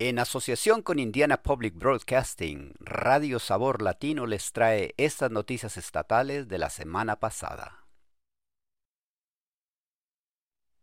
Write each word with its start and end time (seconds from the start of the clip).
En 0.00 0.18
asociación 0.18 0.82
con 0.82 0.98
Indiana 0.98 1.44
Public 1.44 1.76
Broadcasting, 1.76 2.74
Radio 2.80 3.38
Sabor 3.38 3.80
Latino 3.80 4.26
les 4.26 4.50
trae 4.50 4.92
estas 4.96 5.30
noticias 5.30 5.76
estatales 5.76 6.48
de 6.48 6.58
la 6.58 6.68
semana 6.68 7.20
pasada. 7.20 7.86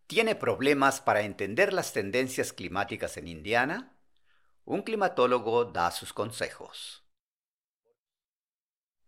¿Tiene 0.08 0.36
problemas 0.36 1.02
para 1.02 1.24
entender 1.24 1.74
las 1.74 1.92
tendencias 1.92 2.54
climáticas 2.54 3.18
en 3.18 3.28
Indiana? 3.28 3.98
Un 4.64 4.82
climatólogo 4.82 5.66
da 5.66 5.92
sus 5.92 6.14
consejos. 6.14 7.04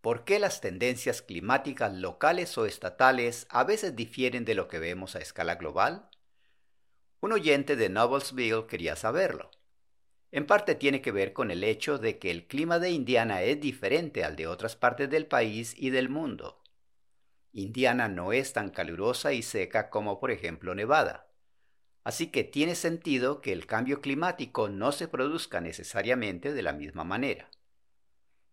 ¿Por 0.02 0.24
qué 0.24 0.38
las 0.38 0.60
tendencias 0.60 1.22
climáticas 1.22 1.94
locales 1.94 2.58
o 2.58 2.66
estatales 2.66 3.46
a 3.48 3.64
veces 3.64 3.96
difieren 3.96 4.44
de 4.44 4.54
lo 4.54 4.68
que 4.68 4.78
vemos 4.78 5.16
a 5.16 5.20
escala 5.20 5.54
global? 5.54 6.10
Un 7.20 7.32
oyente 7.32 7.74
de 7.74 7.88
Noblesville 7.88 8.66
quería 8.66 8.96
saberlo. 8.96 9.50
En 10.34 10.46
parte 10.46 10.74
tiene 10.74 11.00
que 11.00 11.12
ver 11.12 11.32
con 11.32 11.52
el 11.52 11.62
hecho 11.62 11.96
de 11.96 12.18
que 12.18 12.32
el 12.32 12.48
clima 12.48 12.80
de 12.80 12.90
Indiana 12.90 13.42
es 13.42 13.60
diferente 13.60 14.24
al 14.24 14.34
de 14.34 14.48
otras 14.48 14.74
partes 14.74 15.08
del 15.08 15.26
país 15.26 15.76
y 15.78 15.90
del 15.90 16.08
mundo. 16.08 16.60
Indiana 17.52 18.08
no 18.08 18.32
es 18.32 18.52
tan 18.52 18.70
calurosa 18.70 19.32
y 19.32 19.42
seca 19.42 19.90
como 19.90 20.18
por 20.18 20.32
ejemplo 20.32 20.74
Nevada. 20.74 21.28
Así 22.02 22.32
que 22.32 22.42
tiene 22.42 22.74
sentido 22.74 23.40
que 23.40 23.52
el 23.52 23.66
cambio 23.66 24.00
climático 24.00 24.68
no 24.68 24.90
se 24.90 25.06
produzca 25.06 25.60
necesariamente 25.60 26.52
de 26.52 26.62
la 26.62 26.72
misma 26.72 27.04
manera. 27.04 27.48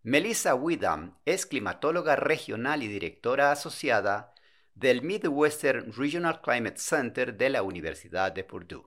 Melissa 0.04 0.54
Widham 0.54 1.18
es 1.26 1.48
climatóloga 1.48 2.16
regional 2.16 2.84
y 2.84 2.90
directora 2.90 3.52
asociada 3.52 4.36
del 4.76 5.02
Midwestern 5.02 5.92
Regional 5.94 6.42
Climate 6.42 6.78
Center 6.78 7.36
de 7.36 7.50
la 7.50 7.64
Universidad 7.64 8.32
de 8.32 8.44
Purdue. 8.44 8.86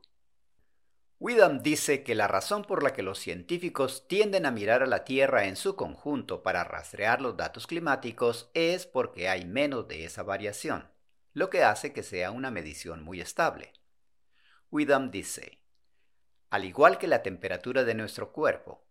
Widham 1.25 1.63
dice 1.63 2.03
que 2.03 2.15
la 2.15 2.29
razón 2.29 2.67
por 2.67 2.83
la 2.83 2.93
que 2.93 3.03
los 3.03 3.19
científicos 3.19 4.07
tienden 4.09 4.45
a 4.45 4.51
mirar 4.51 4.83
a 4.83 4.87
la 4.87 5.07
Tierra 5.07 5.47
en 5.47 5.57
su 5.57 5.75
conjunto 5.75 6.43
para 6.43 6.65
rastrear 6.65 7.23
los 7.23 7.35
datos 7.35 7.67
climáticos 7.67 8.51
es 8.53 8.85
porque 8.85 9.31
hay 9.31 9.47
menos 9.47 9.89
de 9.89 10.05
esa 10.05 10.23
variación, 10.23 10.87
lo 11.33 11.49
que 11.49 11.65
hace 11.65 11.95
que 11.95 12.03
sea 12.03 12.31
una 12.31 12.51
medición 12.51 13.03
muy 13.03 13.23
estable. 13.23 13.73
Widham 14.71 15.11
dice, 15.11 15.63
al 16.51 16.67
igual 16.67 16.99
que 16.99 17.09
la 17.09 17.23
temperatura 17.23 17.85
de 17.85 17.95
nuestro 17.95 18.31
cuerpo, 18.31 18.85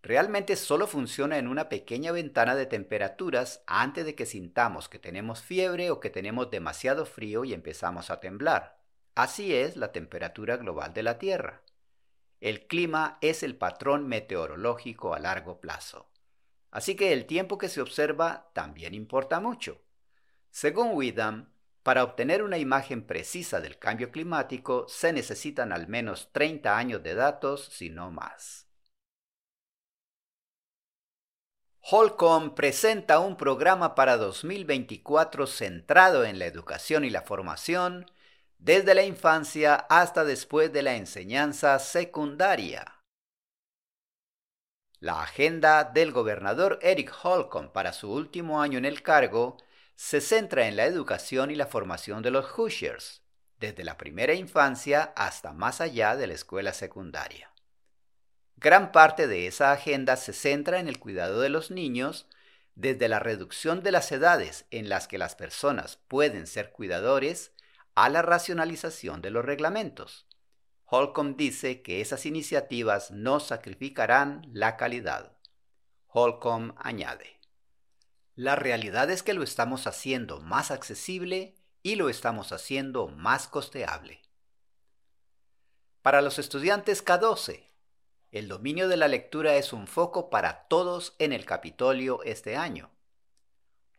realmente 0.00 0.54
solo 0.54 0.86
funciona 0.86 1.38
en 1.38 1.48
una 1.48 1.68
pequeña 1.68 2.12
ventana 2.12 2.54
de 2.54 2.66
temperaturas 2.66 3.64
antes 3.66 4.04
de 4.04 4.14
que 4.14 4.26
sintamos 4.26 4.88
que 4.88 5.00
tenemos 5.00 5.42
fiebre 5.42 5.90
o 5.90 5.98
que 5.98 6.10
tenemos 6.10 6.52
demasiado 6.52 7.04
frío 7.04 7.44
y 7.44 7.52
empezamos 7.52 8.10
a 8.10 8.20
temblar. 8.20 8.77
Así 9.18 9.52
es 9.52 9.76
la 9.76 9.90
temperatura 9.90 10.58
global 10.58 10.94
de 10.94 11.02
la 11.02 11.18
Tierra. 11.18 11.64
El 12.38 12.68
clima 12.68 13.18
es 13.20 13.42
el 13.42 13.56
patrón 13.56 14.06
meteorológico 14.06 15.12
a 15.12 15.18
largo 15.18 15.60
plazo. 15.60 16.08
Así 16.70 16.94
que 16.94 17.12
el 17.12 17.26
tiempo 17.26 17.58
que 17.58 17.68
se 17.68 17.80
observa 17.80 18.52
también 18.52 18.94
importa 18.94 19.40
mucho. 19.40 19.82
Según 20.52 20.92
Widham, 20.92 21.52
para 21.82 22.04
obtener 22.04 22.44
una 22.44 22.58
imagen 22.58 23.08
precisa 23.08 23.60
del 23.60 23.76
cambio 23.80 24.12
climático 24.12 24.86
se 24.88 25.12
necesitan 25.12 25.72
al 25.72 25.88
menos 25.88 26.30
30 26.30 26.78
años 26.78 27.02
de 27.02 27.16
datos, 27.16 27.64
si 27.72 27.90
no 27.90 28.12
más. 28.12 28.68
Holcomb 31.80 32.54
presenta 32.54 33.18
un 33.18 33.36
programa 33.36 33.96
para 33.96 34.16
2024 34.16 35.48
centrado 35.48 36.24
en 36.24 36.38
la 36.38 36.46
educación 36.46 37.04
y 37.04 37.10
la 37.10 37.22
formación 37.22 38.06
desde 38.58 38.94
la 38.94 39.04
infancia 39.04 39.74
hasta 39.74 40.24
después 40.24 40.72
de 40.72 40.82
la 40.82 40.96
enseñanza 40.96 41.78
secundaria. 41.78 42.94
La 45.00 45.22
agenda 45.22 45.84
del 45.84 46.10
gobernador 46.10 46.78
Eric 46.82 47.14
Holcomb 47.22 47.70
para 47.70 47.92
su 47.92 48.12
último 48.12 48.60
año 48.60 48.78
en 48.78 48.84
el 48.84 49.02
cargo 49.02 49.56
se 49.94 50.20
centra 50.20 50.66
en 50.66 50.76
la 50.76 50.86
educación 50.86 51.50
y 51.50 51.54
la 51.54 51.66
formación 51.66 52.22
de 52.22 52.32
los 52.32 52.46
Hoosiers, 52.46 53.22
desde 53.60 53.84
la 53.84 53.96
primera 53.96 54.34
infancia 54.34 55.12
hasta 55.16 55.52
más 55.52 55.80
allá 55.80 56.16
de 56.16 56.26
la 56.26 56.34
escuela 56.34 56.72
secundaria. 56.72 57.52
Gran 58.56 58.90
parte 58.90 59.28
de 59.28 59.46
esa 59.46 59.70
agenda 59.70 60.16
se 60.16 60.32
centra 60.32 60.80
en 60.80 60.88
el 60.88 60.98
cuidado 60.98 61.40
de 61.40 61.48
los 61.48 61.70
niños, 61.70 62.26
desde 62.74 63.08
la 63.08 63.20
reducción 63.20 63.82
de 63.84 63.92
las 63.92 64.10
edades 64.10 64.66
en 64.70 64.88
las 64.88 65.06
que 65.06 65.18
las 65.18 65.36
personas 65.36 65.96
pueden 66.08 66.48
ser 66.48 66.70
cuidadores 66.70 67.52
a 68.04 68.08
la 68.08 68.22
racionalización 68.22 69.22
de 69.22 69.30
los 69.30 69.44
reglamentos. 69.44 70.26
Holcomb 70.84 71.36
dice 71.36 71.82
que 71.82 72.00
esas 72.00 72.26
iniciativas 72.26 73.10
no 73.10 73.40
sacrificarán 73.40 74.48
la 74.52 74.76
calidad. 74.76 75.36
Holcomb 76.06 76.74
añade, 76.78 77.38
la 78.36 78.54
realidad 78.54 79.10
es 79.10 79.24
que 79.24 79.34
lo 79.34 79.42
estamos 79.42 79.88
haciendo 79.88 80.40
más 80.40 80.70
accesible 80.70 81.56
y 81.82 81.96
lo 81.96 82.08
estamos 82.08 82.52
haciendo 82.52 83.08
más 83.08 83.48
costeable. 83.48 84.22
Para 86.00 86.22
los 86.22 86.38
estudiantes 86.38 87.04
K12, 87.04 87.68
el 88.30 88.46
dominio 88.46 88.86
de 88.86 88.96
la 88.96 89.08
lectura 89.08 89.56
es 89.56 89.72
un 89.72 89.88
foco 89.88 90.30
para 90.30 90.68
todos 90.68 91.16
en 91.18 91.32
el 91.32 91.44
Capitolio 91.44 92.22
este 92.22 92.56
año. 92.56 92.92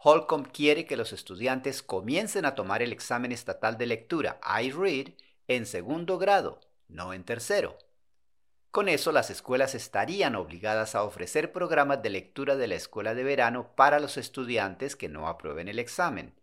Holcomb 0.02 0.48
quiere 0.54 0.86
que 0.86 0.96
los 0.96 1.12
estudiantes 1.12 1.84
comiencen 1.84 2.46
a 2.46 2.56
tomar 2.56 2.82
el 2.82 2.94
examen 2.94 3.34
estatal 3.34 3.78
de 3.78 3.86
lectura 3.86 4.40
iRead 4.62 5.14
en 5.50 5.66
segundo 5.66 6.18
grado, 6.18 6.62
no 6.88 7.14
en 7.14 7.26
tercero. 7.26 7.78
Con 8.72 8.88
eso 8.88 9.12
las 9.12 9.30
escuelas 9.30 9.76
estarían 9.76 10.36
obligadas 10.36 10.96
a 10.96 11.04
ofrecer 11.04 11.52
programas 11.52 12.02
de 12.02 12.12
lectura 12.12 12.56
de 12.56 12.68
la 12.68 12.76
escuela 12.76 13.14
de 13.14 13.24
verano 13.24 13.76
para 13.76 14.00
los 14.00 14.16
estudiantes 14.16 14.96
que 14.96 15.10
no 15.10 15.28
aprueben 15.28 15.68
el 15.68 15.80
examen. 15.80 16.34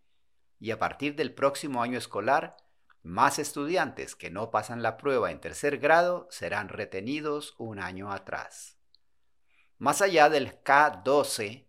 Y 0.59 0.69
a 0.69 0.77
partir 0.77 1.15
del 1.15 1.33
próximo 1.33 1.81
año 1.81 1.97
escolar, 1.97 2.57
más 3.01 3.39
estudiantes 3.39 4.15
que 4.15 4.29
no 4.29 4.51
pasan 4.51 4.83
la 4.83 4.97
prueba 4.97 5.31
en 5.31 5.39
tercer 5.39 5.79
grado 5.79 6.27
serán 6.29 6.69
retenidos 6.69 7.55
un 7.57 7.79
año 7.79 8.11
atrás. 8.11 8.77
Más 9.79 10.01
allá 10.01 10.29
del 10.29 10.61
K12, 10.63 11.66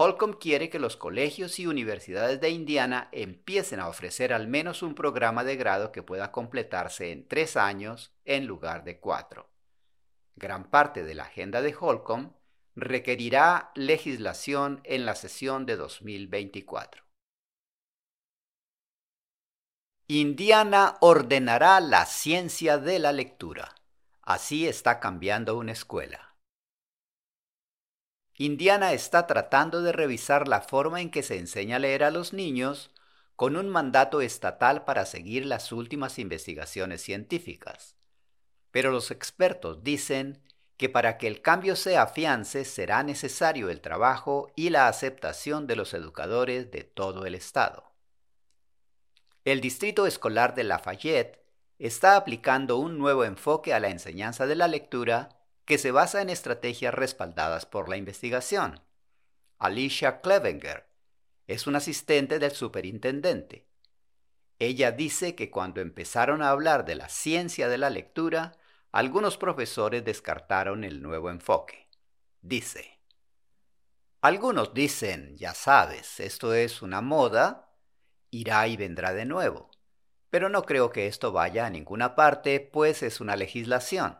Holcomb 0.00 0.38
quiere 0.38 0.70
que 0.70 0.78
los 0.78 0.96
colegios 0.96 1.58
y 1.58 1.66
universidades 1.66 2.40
de 2.40 2.50
Indiana 2.50 3.08
empiecen 3.10 3.80
a 3.80 3.88
ofrecer 3.88 4.32
al 4.32 4.46
menos 4.46 4.84
un 4.84 4.94
programa 4.94 5.42
de 5.42 5.56
grado 5.56 5.90
que 5.90 6.04
pueda 6.04 6.30
completarse 6.30 7.10
en 7.10 7.26
tres 7.26 7.56
años 7.56 8.14
en 8.24 8.46
lugar 8.46 8.84
de 8.84 9.00
cuatro. 9.00 9.50
Gran 10.36 10.70
parte 10.70 11.02
de 11.02 11.16
la 11.16 11.24
agenda 11.24 11.62
de 11.62 11.74
Holcomb 11.74 12.30
requerirá 12.76 13.72
legislación 13.74 14.82
en 14.84 15.04
la 15.04 15.16
sesión 15.16 15.66
de 15.66 15.74
2024. 15.74 17.02
Indiana 20.06 20.96
ordenará 21.00 21.80
la 21.80 22.06
ciencia 22.06 22.78
de 22.78 23.00
la 23.00 23.10
lectura. 23.10 23.74
Así 24.22 24.68
está 24.68 25.00
cambiando 25.00 25.58
una 25.58 25.72
escuela. 25.72 26.27
Indiana 28.40 28.92
está 28.92 29.26
tratando 29.26 29.82
de 29.82 29.90
revisar 29.90 30.46
la 30.46 30.60
forma 30.60 31.00
en 31.00 31.10
que 31.10 31.24
se 31.24 31.38
enseña 31.38 31.76
a 31.76 31.80
leer 31.80 32.04
a 32.04 32.12
los 32.12 32.32
niños 32.32 32.92
con 33.34 33.56
un 33.56 33.68
mandato 33.68 34.20
estatal 34.20 34.84
para 34.84 35.06
seguir 35.06 35.44
las 35.44 35.72
últimas 35.72 36.20
investigaciones 36.20 37.02
científicas. 37.02 37.96
Pero 38.70 38.92
los 38.92 39.10
expertos 39.10 39.82
dicen 39.82 40.40
que 40.76 40.88
para 40.88 41.18
que 41.18 41.26
el 41.26 41.42
cambio 41.42 41.74
se 41.74 41.96
afiance 41.96 42.64
será 42.64 43.02
necesario 43.02 43.70
el 43.70 43.80
trabajo 43.80 44.52
y 44.54 44.70
la 44.70 44.86
aceptación 44.86 45.66
de 45.66 45.74
los 45.74 45.92
educadores 45.92 46.70
de 46.70 46.84
todo 46.84 47.26
el 47.26 47.34
estado. 47.34 47.90
El 49.44 49.60
Distrito 49.60 50.06
Escolar 50.06 50.54
de 50.54 50.62
Lafayette 50.62 51.42
está 51.80 52.14
aplicando 52.14 52.76
un 52.76 52.98
nuevo 52.98 53.24
enfoque 53.24 53.74
a 53.74 53.80
la 53.80 53.88
enseñanza 53.88 54.46
de 54.46 54.54
la 54.54 54.68
lectura 54.68 55.37
que 55.68 55.76
se 55.76 55.90
basa 55.90 56.22
en 56.22 56.30
estrategias 56.30 56.94
respaldadas 56.94 57.66
por 57.66 57.90
la 57.90 57.98
investigación. 57.98 58.80
Alicia 59.58 60.22
Clevenger 60.22 60.88
es 61.46 61.66
un 61.66 61.76
asistente 61.76 62.38
del 62.38 62.52
superintendente. 62.52 63.68
Ella 64.58 64.92
dice 64.92 65.34
que 65.34 65.50
cuando 65.50 65.82
empezaron 65.82 66.40
a 66.40 66.48
hablar 66.48 66.86
de 66.86 66.94
la 66.94 67.10
ciencia 67.10 67.68
de 67.68 67.76
la 67.76 67.90
lectura, 67.90 68.56
algunos 68.92 69.36
profesores 69.36 70.02
descartaron 70.06 70.84
el 70.84 71.02
nuevo 71.02 71.28
enfoque. 71.28 71.90
Dice, 72.40 73.02
algunos 74.22 74.72
dicen, 74.72 75.36
ya 75.36 75.52
sabes, 75.52 76.18
esto 76.18 76.54
es 76.54 76.80
una 76.80 77.02
moda, 77.02 77.74
irá 78.30 78.66
y 78.68 78.78
vendrá 78.78 79.12
de 79.12 79.26
nuevo. 79.26 79.70
Pero 80.30 80.48
no 80.48 80.62
creo 80.62 80.92
que 80.92 81.08
esto 81.08 81.30
vaya 81.30 81.66
a 81.66 81.70
ninguna 81.70 82.14
parte, 82.14 82.58
pues 82.58 83.02
es 83.02 83.20
una 83.20 83.36
legislación 83.36 84.16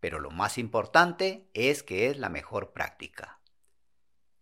pero 0.00 0.20
lo 0.20 0.30
más 0.30 0.58
importante 0.58 1.48
es 1.54 1.82
que 1.82 2.08
es 2.08 2.18
la 2.18 2.28
mejor 2.28 2.72
práctica. 2.72 3.40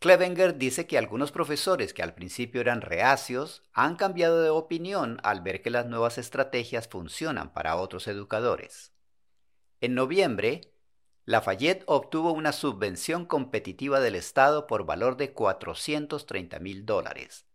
Clevenger 0.04 0.58
dice 0.58 0.86
que 0.86 0.98
algunos 0.98 1.32
profesores 1.32 1.94
que 1.94 2.02
al 2.02 2.14
principio 2.14 2.60
eran 2.60 2.82
reacios 2.82 3.62
han 3.72 3.96
cambiado 3.96 4.42
de 4.42 4.50
opinión 4.50 5.18
al 5.22 5.40
ver 5.40 5.62
que 5.62 5.70
las 5.70 5.86
nuevas 5.86 6.18
estrategias 6.18 6.88
funcionan 6.88 7.54
para 7.54 7.76
otros 7.76 8.06
educadores. 8.06 8.92
En 9.80 9.94
noviembre, 9.94 10.74
Lafayette 11.24 11.84
obtuvo 11.86 12.32
una 12.32 12.52
subvención 12.52 13.24
competitiva 13.24 13.98
del 13.98 14.14
Estado 14.14 14.66
por 14.66 14.84
valor 14.84 15.16
de 15.16 15.32
430 15.32 16.58
mil 16.58 16.84
dólares. 16.84 17.46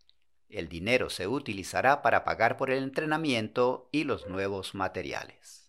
El 0.47 0.69
dinero 0.69 1.11
se 1.11 1.27
utilizará 1.27 2.01
para 2.01 2.23
pagar 2.23 2.57
por 2.57 2.71
el 2.71 2.81
entrenamiento 2.81 3.89
y 3.91 4.05
los 4.05 4.25
nuevos 4.25 4.73
materiales. 4.73 5.68